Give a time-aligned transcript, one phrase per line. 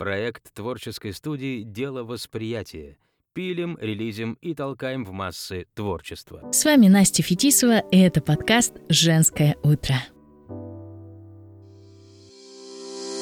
[0.00, 2.96] Проект творческой студии «Дело восприятия».
[3.34, 6.50] Пилим, релизим и толкаем в массы творчество.
[6.52, 9.96] С вами Настя Фетисова, и это подкаст «Женское утро».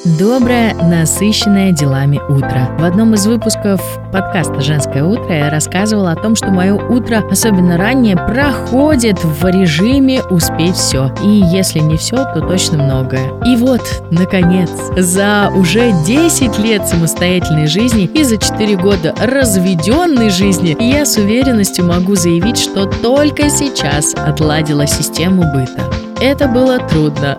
[0.05, 2.73] Доброе, насыщенное делами утро.
[2.79, 3.81] В одном из выпусков
[4.13, 10.21] подкаста «Женское утро» я рассказывала о том, что мое утро, особенно раннее, проходит в режиме
[10.29, 11.13] «успеть все».
[11.21, 13.29] И если не все, то точно многое.
[13.45, 20.77] И вот, наконец, за уже 10 лет самостоятельной жизни и за 4 года разведенной жизни
[20.79, 25.98] я с уверенностью могу заявить, что только сейчас отладила систему быта.
[26.21, 27.37] Это было трудно.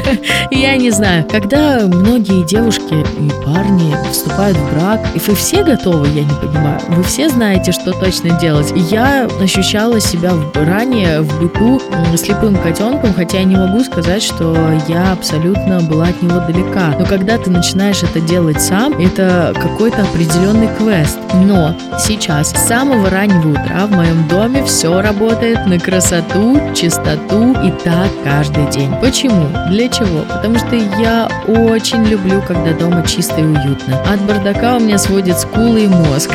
[0.50, 6.08] Я не знаю, когда многие девушки и парни вступают в брак, и вы все готовы,
[6.08, 6.80] я не понимаю.
[6.88, 8.72] Вы все знаете, что точно делать.
[8.90, 11.80] Я ощущала себя ранее в быту
[12.16, 14.56] слепым котенком, хотя я не могу сказать, что
[14.88, 16.94] я абсолютно была от него далека.
[16.98, 21.18] Но когда ты начинаешь это делать сам, это какой-то определенный квест.
[21.34, 27.70] Но сейчас, с самого раннего утра в моем доме все работает на красоту, чистоту и
[27.82, 28.92] так каждый день.
[29.00, 29.48] Почему?
[29.68, 30.22] Для чего?
[30.22, 34.00] Потому что я очень люблю, когда дома чисто и уютно.
[34.02, 36.30] От бардака у меня сводит скулы и мозг.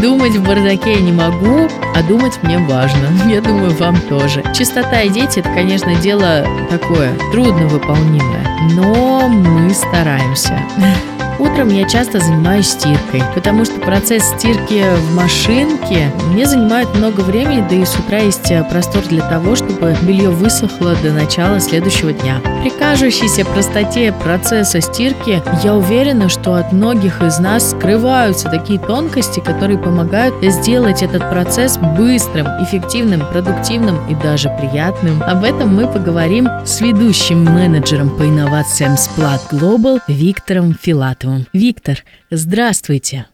[0.00, 3.08] Думать в бардаке я не могу, а думать мне важно.
[3.28, 4.42] Я думаю, вам тоже.
[4.54, 10.58] Чистота и дети– это, конечно, дело такое трудновыполнимое, но мы стараемся.
[11.38, 17.64] Утром я часто занимаюсь стиркой, потому что процесс стирки в машинке мне занимает много времени,
[17.68, 22.12] да и с утра есть э, простор для того, чтобы белье высохло до начала следующего
[22.12, 22.40] дня.
[22.62, 29.40] При кажущейся простоте процесса стирки я уверена, что от многих из нас скрываются такие тонкости,
[29.40, 35.22] которые помогают сделать этот процесс быстрым, эффективным, продуктивным и даже приятным.
[35.22, 41.21] Об этом мы поговорим с ведущим менеджером по инновациям Splat Global Виктором Филатовым.
[41.22, 41.46] Филатовым.
[41.52, 43.26] Виктор, здравствуйте.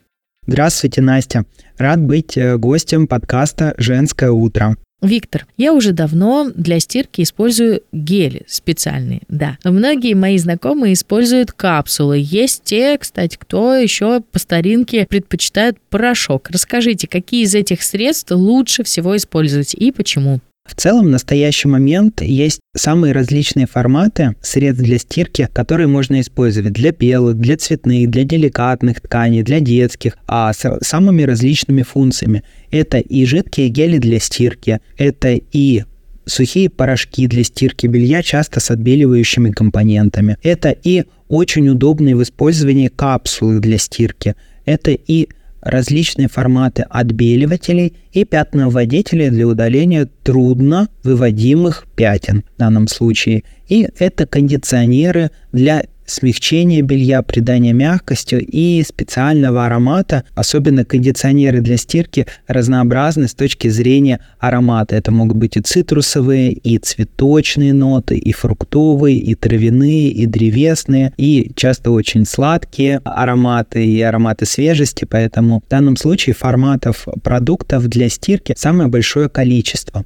[0.47, 1.45] Здравствуйте, Настя.
[1.77, 4.77] Рад быть э, гостем подкаста «Женское утро».
[5.01, 9.57] Виктор, я уже давно для стирки использую гели специальные, да.
[9.63, 12.19] Но многие мои знакомые используют капсулы.
[12.21, 16.51] Есть те, кстати, кто еще по старинке предпочитают порошок.
[16.51, 20.41] Расскажите, какие из этих средств лучше всего использовать и почему?
[20.69, 26.75] В целом, в настоящий момент есть самые различные форматы средств для стирки, которые можно использовать
[26.75, 32.45] для белых, для цветных, для деликатных тканей, для детских, а с самыми различными функциями.
[32.71, 35.85] Это и жидкие гели для стирки, это и
[36.27, 40.37] сухие порошки для стирки белья, часто с отбеливающими компонентами.
[40.43, 44.37] Это и очень удобные в использовании капсулы для стирки.
[44.67, 45.29] Это и
[45.61, 53.45] различные форматы отбеливателей и пятновыводителей для удаления трудно выводимых пятен в данном случае.
[53.69, 62.27] И это кондиционеры для смягчение белья, придание мягкости и специального аромата, особенно кондиционеры для стирки,
[62.47, 64.97] разнообразны с точки зрения аромата.
[64.97, 71.53] Это могут быть и цитрусовые, и цветочные ноты, и фруктовые, и травяные, и древесные, и
[71.55, 78.55] часто очень сладкие ароматы и ароматы свежести, поэтому в данном случае форматов продуктов для стирки
[78.57, 80.05] самое большое количество.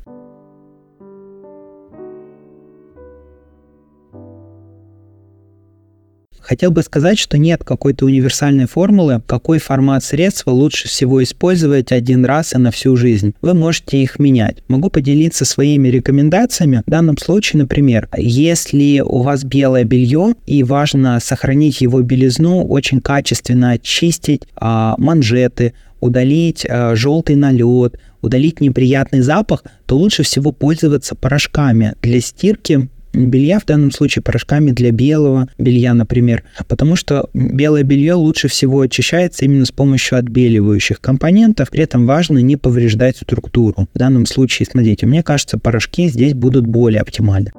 [6.52, 12.26] Хотел бы сказать, что нет какой-то универсальной формулы, какой формат средства лучше всего использовать один
[12.26, 13.32] раз и на всю жизнь.
[13.40, 14.58] Вы можете их менять.
[14.68, 16.82] Могу поделиться своими рекомендациями.
[16.86, 23.00] В данном случае, например, если у вас белое белье и важно сохранить его белизну, очень
[23.00, 31.14] качественно очистить а, манжеты, удалить а, желтый налет, удалить неприятный запах, то лучше всего пользоваться
[31.14, 37.82] порошками для стирки белья, в данном случае порошками для белого белья, например, потому что белое
[37.82, 43.88] белье лучше всего очищается именно с помощью отбеливающих компонентов, при этом важно не повреждать структуру.
[43.94, 47.52] В данном случае, смотрите, мне кажется, порошки здесь будут более оптимальны.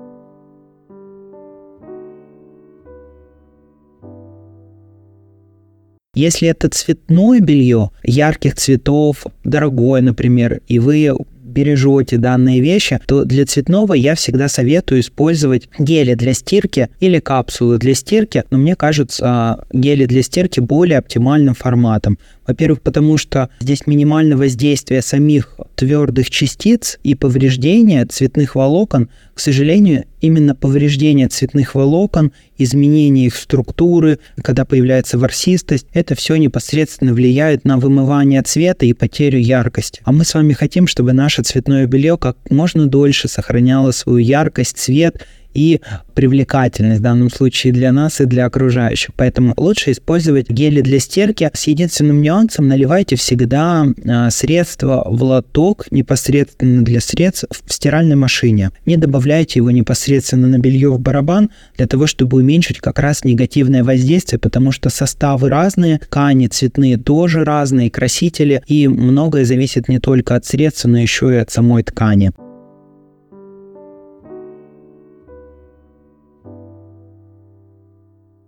[6.15, 11.15] Если это цветное белье, ярких цветов, дорогое, например, и вы
[11.53, 17.77] бережете данные вещи, то для цветного я всегда советую использовать гели для стирки или капсулы
[17.77, 22.17] для стирки, но мне кажется, гели для стирки более оптимальным форматом.
[22.45, 29.09] Во-первых, потому что здесь минимальное воздействие самих твердых частиц и повреждения цветных волокон.
[29.33, 37.13] К сожалению, именно повреждение цветных волокон, изменение их структуры, когда появляется ворсистость, это все непосредственно
[37.13, 40.01] влияет на вымывание цвета и потерю яркости.
[40.03, 44.77] А мы с вами хотим, чтобы наше цветное белье как можно дольше сохраняло свою яркость,
[44.77, 45.81] цвет и
[46.13, 49.13] привлекательность в данном случае для нас и для окружающих.
[49.15, 51.50] Поэтому лучше использовать гели для стирки.
[51.53, 58.71] С единственным нюансом наливайте всегда а, средство в лоток непосредственно для средств в стиральной машине.
[58.85, 63.83] Не добавляйте его непосредственно на белье в барабан для того, чтобы уменьшить как раз негативное
[63.83, 70.35] воздействие, потому что составы разные, ткани цветные тоже разные, красители, и многое зависит не только
[70.35, 72.31] от средства, но еще и от самой ткани.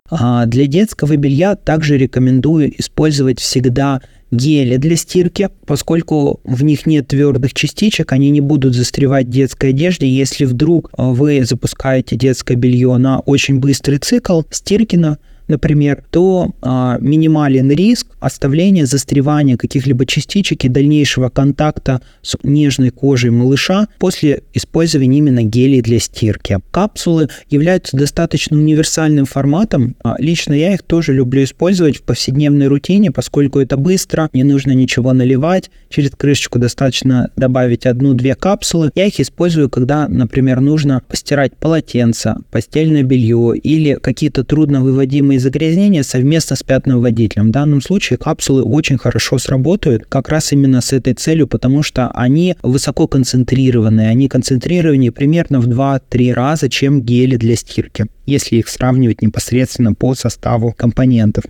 [0.10, 7.54] Для детского белья также рекомендую использовать всегда гели для стирки, поскольку в них нет твердых
[7.54, 10.08] частичек, они не будут застревать в детской одежде.
[10.08, 15.18] Если вдруг вы запускаете детское белье на очень быстрый цикл стирки на
[15.48, 23.30] например, то а, минимален риск оставления, застревания каких-либо частичек и дальнейшего контакта с нежной кожей
[23.30, 26.60] малыша после использования именно гелей для стирки.
[26.72, 29.96] Капсулы являются достаточно универсальным форматом.
[30.04, 34.72] А, лично я их тоже люблю использовать в повседневной рутине, поскольку это быстро, не нужно
[34.72, 38.92] ничего наливать, через крышечку достаточно добавить одну-две капсулы.
[38.96, 46.04] Я их использую, когда, например, нужно постирать полотенце, постельное белье или какие-то трудновыводимые и загрязнения
[46.04, 47.50] совместно с пятновыводителем.
[47.50, 52.10] В данном случае капсулы очень хорошо сработают как раз именно с этой целью, потому что
[52.10, 54.10] они высоко концентрированные.
[54.10, 60.16] Они концентрированы примерно в 2-3 раза, чем гели для стирки, если их сравнивать непосредственно по
[60.16, 61.44] составу компонентов.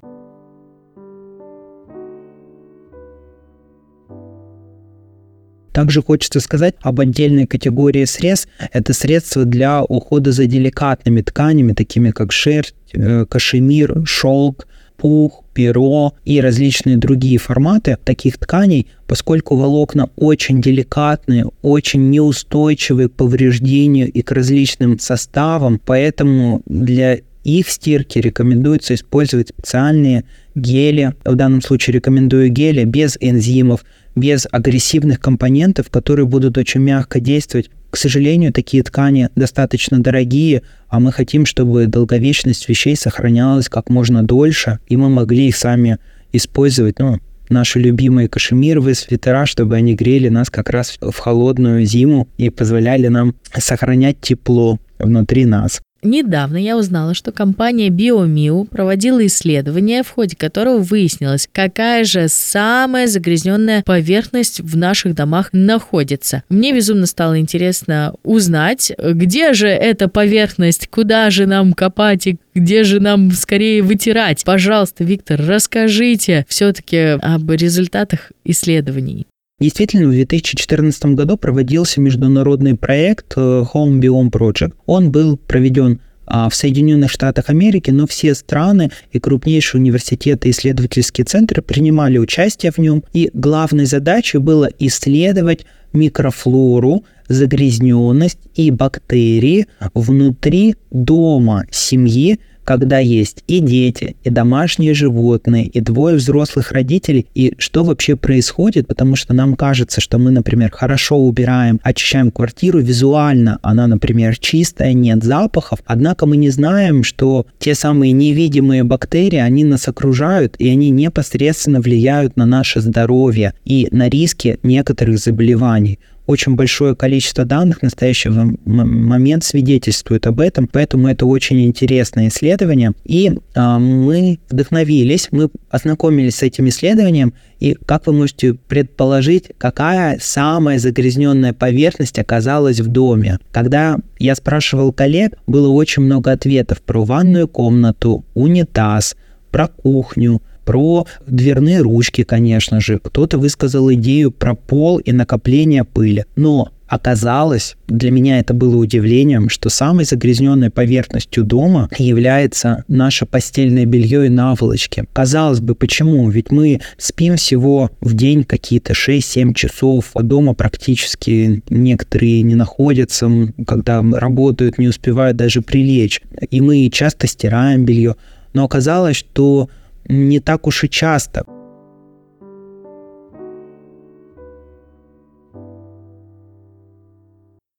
[5.76, 8.48] Также хочется сказать об отдельной категории средств.
[8.72, 16.14] Это средства для ухода за деликатными тканями, такими как шерсть, э, кашемир, шелк, пух, перо
[16.24, 24.22] и различные другие форматы таких тканей, поскольку волокна очень деликатные, очень неустойчивые к повреждению и
[24.22, 30.24] к различным составам, поэтому для их стирки рекомендуется использовать специальные
[30.56, 31.14] гели.
[31.24, 33.86] В данном случае рекомендую гели без энзимов,
[34.16, 37.70] без агрессивных компонентов, которые будут очень мягко действовать.
[37.90, 44.24] К сожалению, такие ткани достаточно дорогие, а мы хотим, чтобы долговечность вещей сохранялась как можно
[44.24, 45.98] дольше, и мы могли их сами
[46.34, 47.20] использовать, ну,
[47.50, 53.08] наши любимые кашемировые свитера, чтобы они грели нас как раз в холодную зиму и позволяли
[53.08, 55.82] нам сохранять тепло внутри нас.
[56.06, 63.08] Недавно я узнала, что компания BioMiu проводила исследование, в ходе которого выяснилось, какая же самая
[63.08, 66.44] загрязненная поверхность в наших домах находится.
[66.48, 72.84] Мне безумно стало интересно узнать, где же эта поверхность, куда же нам копать и где
[72.84, 74.44] же нам скорее вытирать.
[74.46, 79.26] Пожалуйста, Виктор, расскажите все-таки об результатах исследований.
[79.58, 84.74] Действительно, в 2014 году проводился международный проект э, Home Biome Project.
[84.86, 90.52] Он был проведен а, в Соединенных Штатах Америки, но все страны и крупнейшие университеты и
[90.52, 99.68] исследовательские центры принимали участие в нем, и главной задачей было исследовать микрофлору, загрязненность и бактерии
[99.94, 107.54] внутри дома семьи, когда есть и дети, и домашние животные, и двое взрослых родителей, и
[107.58, 113.60] что вообще происходит, потому что нам кажется, что мы, например, хорошо убираем, очищаем квартиру визуально,
[113.62, 119.64] она, например, чистая, нет запахов, однако мы не знаем, что те самые невидимые бактерии, они
[119.64, 126.56] нас окружают, и они непосредственно влияют на наше здоровье и на риски некоторых заболеваний очень
[126.56, 132.94] большое количество данных в настоящий момент свидетельствует об этом, поэтому это очень интересное исследование.
[133.04, 140.20] И э, мы вдохновились, мы ознакомились с этим исследованием, и как вы можете предположить, какая
[140.22, 143.40] самая загрязненная поверхность оказалась в доме?
[143.52, 149.16] Когда я спрашивал коллег, было очень много ответов про ванную комнату, унитаз,
[149.52, 153.00] про кухню, про дверные ручки, конечно же.
[153.00, 156.26] Кто-то высказал идею про пол и накопление пыли.
[156.36, 163.86] Но Оказалось, для меня это было удивлением, что самой загрязненной поверхностью дома является наше постельное
[163.86, 165.06] белье и наволочки.
[165.12, 166.30] Казалось бы, почему?
[166.30, 173.32] Ведь мы спим всего в день какие-то 6-7 часов, а дома практически некоторые не находятся,
[173.66, 176.22] когда работают, не успевают даже прилечь.
[176.52, 178.16] И мы часто стираем белье.
[178.54, 179.70] Но оказалось, что
[180.08, 181.46] не так уж и часто.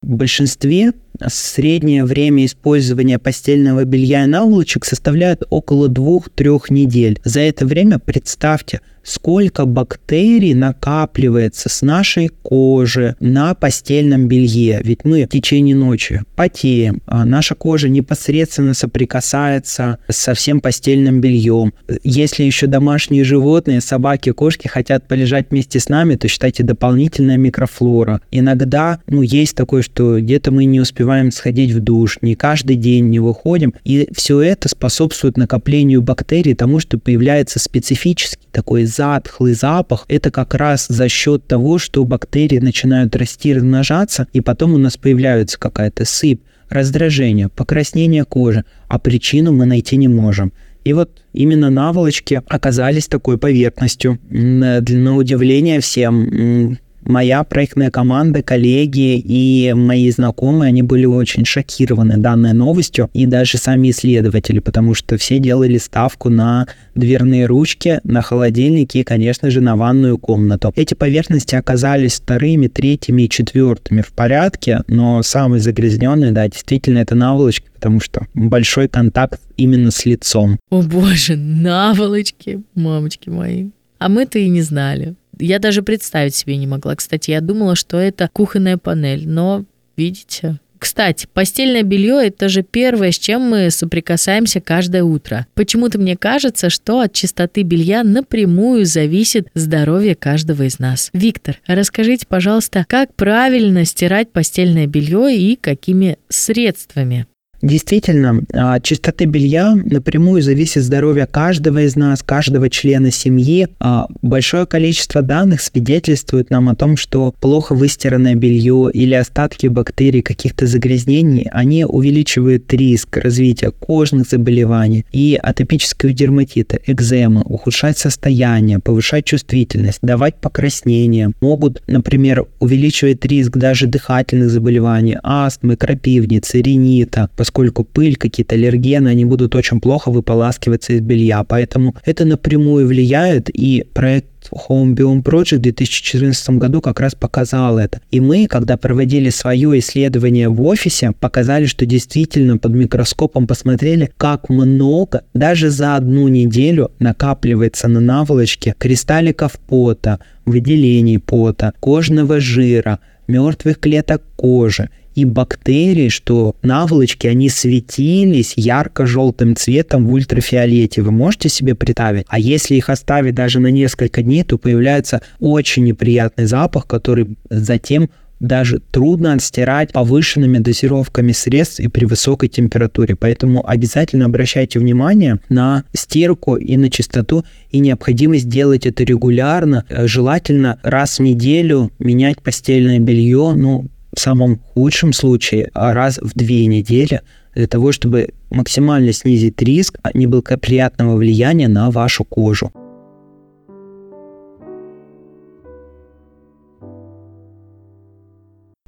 [0.02, 0.92] В большинстве
[1.26, 7.20] среднее время использования постельного белья и наволочек составляет около 2-3 недель.
[7.24, 14.80] За это время представьте, сколько бактерий накапливается с нашей кожи на постельном белье.
[14.82, 21.72] Ведь мы в течение ночи потеем, а наша кожа непосредственно соприкасается со всем постельным бельем.
[22.02, 28.20] Если еще домашние животные, собаки, кошки хотят полежать вместе с нами, то считайте дополнительная микрофлора.
[28.30, 33.08] Иногда, ну, есть такое, что где-то мы не успеваем сходить в душ, не каждый день
[33.08, 40.04] не выходим, и все это способствует накоплению бактерий, тому, что появляется специфический такой затхлый запах.
[40.08, 44.96] Это как раз за счет того, что бактерии начинают расти, размножаться, и потом у нас
[44.96, 50.52] появляется какая-то сыпь, раздражение, покраснение кожи, а причину мы найти не можем.
[50.84, 54.18] И вот именно наволочки оказались такой поверхностью.
[54.30, 62.52] На удивление всем, моя проектная команда, коллеги и мои знакомые, они были очень шокированы данной
[62.52, 68.98] новостью, и даже сами исследователи, потому что все делали ставку на дверные ручки, на холодильники
[68.98, 70.72] и, конечно же, на ванную комнату.
[70.76, 77.14] Эти поверхности оказались вторыми, третьими и четвертыми в порядке, но самый загрязненный, да, действительно, это
[77.14, 80.58] наволочки, потому что большой контакт именно с лицом.
[80.70, 83.70] О боже, наволочки, мамочки мои.
[83.98, 85.14] А мы-то и не знали.
[85.38, 86.96] Я даже представить себе не могла.
[86.96, 89.64] Кстати, я думала, что это кухонная панель, но
[89.96, 95.46] видите, кстати, постельное белье– это же первое, с чем мы соприкасаемся каждое утро.
[95.54, 101.10] Почему-то мне кажется, что от чистоты белья напрямую зависит здоровье каждого из нас.
[101.12, 107.26] Виктор, расскажите, пожалуйста, как правильно стирать постельное белье и какими средствами?
[107.62, 113.68] Действительно, от чистоты белья напрямую зависит здоровье каждого из нас, каждого члена семьи.
[113.80, 120.22] А большое количество данных свидетельствует нам о том, что плохо выстиранное белье или остатки бактерий,
[120.22, 129.24] каких-то загрязнений, они увеличивают риск развития кожных заболеваний и атопического дерматита, экземы, ухудшать состояние, повышать
[129.24, 138.16] чувствительность, давать покраснения, могут, например, увеличивать риск даже дыхательных заболеваний, астмы, крапивницы, ринита, поскольку пыль,
[138.16, 141.44] какие-то аллергены, они будут очень плохо выполаскиваться из белья.
[141.44, 147.78] Поэтому это напрямую влияет, и проект Home Biome Project в 2014 году как раз показал
[147.78, 148.00] это.
[148.10, 154.48] И мы, когда проводили свое исследование в офисе, показали, что действительно под микроскопом посмотрели, как
[154.48, 162.98] много даже за одну неделю накапливается на наволочке кристалликов пота, выделений пота, кожного жира,
[163.28, 171.02] мертвых клеток кожи и бактерии, что наволочки, они светились ярко-желтым цветом в ультрафиолете.
[171.02, 172.26] Вы можете себе представить?
[172.28, 178.10] А если их оставить даже на несколько дней, то появляется очень неприятный запах, который затем
[178.38, 183.16] даже трудно отстирать повышенными дозировками средств и при высокой температуре.
[183.16, 189.86] Поэтому обязательно обращайте внимание на стирку и на чистоту и необходимость делать это регулярно.
[189.88, 196.66] Желательно раз в неделю менять постельное белье, ну, в самом худшем случае раз в две
[196.66, 197.20] недели
[197.54, 202.72] для того, чтобы максимально снизить риск неблагоприятного влияния на вашу кожу.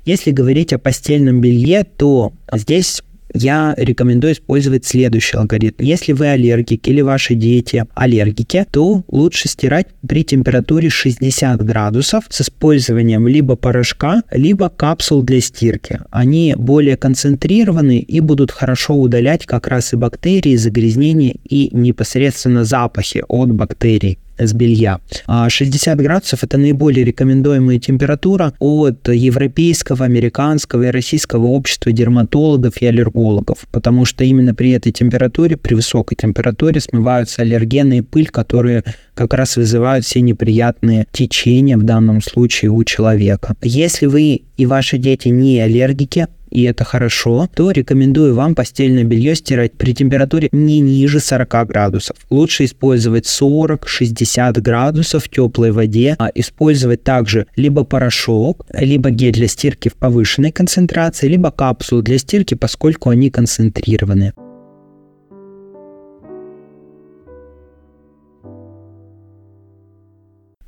[0.06, 3.02] Если говорить о постельном белье, то здесь
[3.34, 5.82] я рекомендую использовать следующий алгоритм.
[5.82, 12.40] Если вы аллергик или ваши дети аллергики, то лучше стирать при температуре 60 градусов с
[12.40, 16.00] использованием либо порошка, либо капсул для стирки.
[16.10, 23.22] Они более концентрированы и будут хорошо удалять как раз и бактерии, загрязнения и непосредственно запахи
[23.28, 25.00] от бактерий с белья.
[25.26, 32.86] 60 а градусов– это наиболее рекомендуемая температура от европейского, американского и российского общества дерматологов и
[32.86, 38.84] аллергологов, потому что именно при этой температуре, при высокой температуре смываются аллергены и пыль, которые
[39.14, 43.54] как раз вызывают все неприятные течения в данном случае у человека.
[43.62, 49.34] Если вы и ваши дети не аллергики, и это хорошо, то рекомендую вам постельное белье
[49.34, 52.16] стирать при температуре не ниже 40 градусов.
[52.30, 59.48] Лучше использовать 40-60 градусов в теплой воде, а использовать также либо порошок, либо гель для
[59.48, 64.32] стирки в повышенной концентрации, либо капсулу для стирки, поскольку они концентрированы.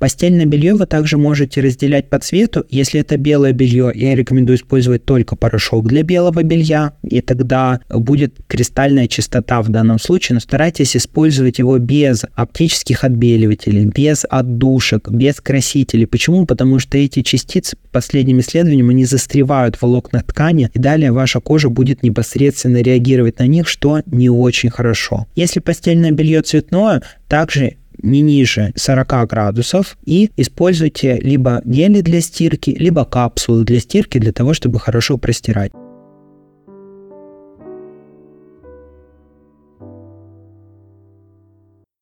[0.01, 2.65] Постельное белье вы также можете разделять по цвету.
[2.71, 8.33] Если это белое белье, я рекомендую использовать только порошок для белого белья, и тогда будет
[8.47, 15.39] кристальная чистота в данном случае, но старайтесь использовать его без оптических отбеливателей, без отдушек, без
[15.39, 16.07] красителей.
[16.07, 16.47] Почему?
[16.47, 21.41] Потому что эти частицы, по последним исследованиям, они застревают в волокнах ткани, и далее ваша
[21.41, 25.27] кожа будет непосредственно реагировать на них, что не очень хорошо.
[25.35, 32.71] Если постельное белье цветное, также не ниже 40 градусов и используйте либо гели для стирки,
[32.71, 35.71] либо капсулы для стирки для того, чтобы хорошо простирать.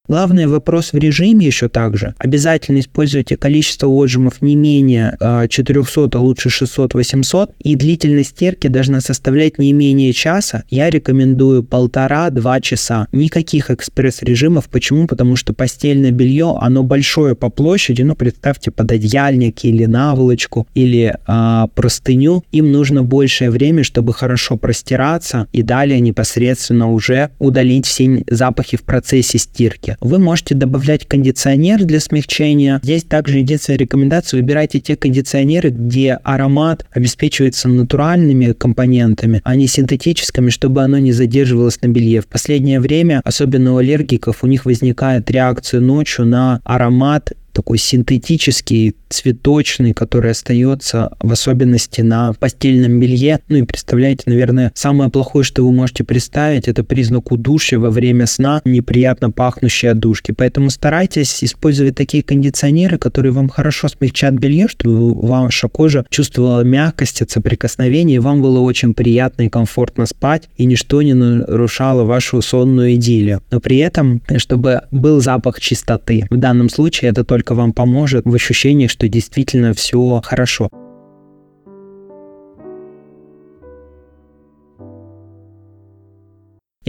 [0.09, 2.15] Главный вопрос в режиме еще также.
[2.17, 5.15] Обязательно используйте количество отжимов не менее
[5.47, 7.51] 400, а лучше 600-800.
[7.59, 10.63] И длительность стирки должна составлять не менее часа.
[10.67, 13.07] Я рекомендую полтора-два часа.
[13.11, 14.67] Никаких экспресс-режимов.
[14.69, 15.05] Почему?
[15.05, 18.01] Потому что постельное белье, оно большое по площади.
[18.01, 22.43] Ну, представьте, пододеяльник или наволочку, или а, простыню.
[22.51, 28.81] Им нужно большее время, чтобы хорошо простираться и далее непосредственно уже удалить все запахи в
[28.81, 29.97] процессе стирки.
[30.01, 32.79] Вы можете добавлять кондиционер для смягчения.
[32.83, 40.49] Здесь также единственная рекомендация, выбирайте те кондиционеры, где аромат обеспечивается натуральными компонентами, а не синтетическими,
[40.49, 42.21] чтобы оно не задерживалось на белье.
[42.21, 48.95] В последнее время, особенно у аллергиков, у них возникает реакция ночью на аромат такой синтетический,
[49.09, 53.39] цветочный, который остается в особенности на постельном белье.
[53.49, 58.25] Ну и представляете, наверное, самое плохое, что вы можете представить, это признак удушья во время
[58.27, 60.31] сна, неприятно пахнущие отдушки.
[60.31, 67.21] Поэтому старайтесь использовать такие кондиционеры, которые вам хорошо смягчат белье, чтобы ваша кожа чувствовала мягкость
[67.21, 72.41] от соприкосновения, и вам было очень приятно и комфортно спать, и ничто не нарушало вашу
[72.41, 73.41] сонную идиллию.
[73.51, 76.25] Но при этом, чтобы был запах чистоты.
[76.29, 80.69] В данном случае это только вам поможет в ощущении, что действительно все хорошо.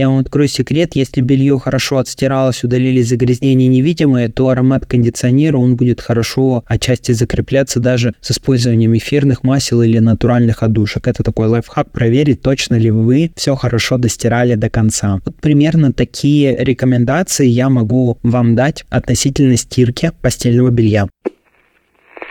[0.01, 5.75] Я вам открою секрет, если белье хорошо отстиралось, удалили загрязнения невидимые, то аромат кондиционера, он
[5.75, 11.07] будет хорошо отчасти закрепляться даже с использованием эфирных масел или натуральных одушек.
[11.07, 15.19] Это такой лайфхак, проверить, точно ли вы все хорошо достирали до конца.
[15.23, 21.09] Вот примерно такие рекомендации я могу вам дать относительно стирки постельного белья.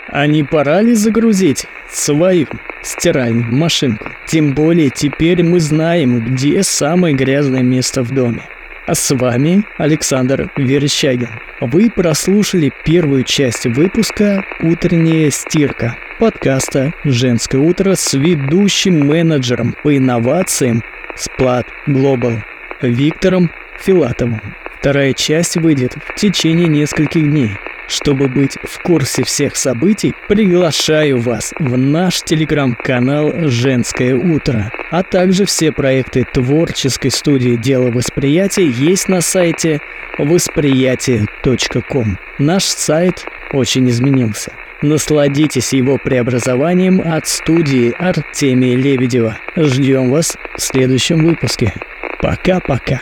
[0.08, 2.46] А не пора ли загрузить свою
[2.82, 4.08] стиральную машинку?
[4.26, 8.42] Тем более теперь мы знаем, где самое грязное место в доме.
[8.86, 11.28] А с вами Александр Верещагин.
[11.60, 20.82] Вы прослушали первую часть выпуска «Утренняя стирка» подкаста «Женское утро» с ведущим менеджером по инновациям
[21.14, 22.42] Сплат Global
[22.82, 24.40] Виктором Филатовым.
[24.80, 27.52] Вторая часть выйдет в течение нескольких дней–
[27.90, 35.44] чтобы быть в курсе всех событий, приглашаю вас в наш телеграм-канал «Женское утро», а также
[35.44, 39.80] все проекты творческой студии «Дело восприятия» есть на сайте
[40.18, 42.18] восприятие.ком.
[42.38, 44.52] Наш сайт очень изменился.
[44.82, 49.36] Насладитесь его преобразованием от студии Артемия Лебедева.
[49.56, 51.74] Ждем вас в следующем выпуске.
[52.22, 53.00] Пока-пока.